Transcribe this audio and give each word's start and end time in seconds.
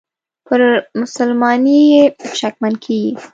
پر 0.47 0.59
مسلماني 0.99 1.79
یې 1.91 2.03
شکمن 2.39 2.73
کیږي. 2.83 3.11